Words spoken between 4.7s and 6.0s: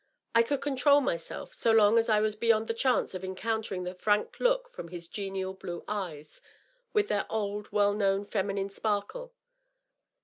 J&om his genial blue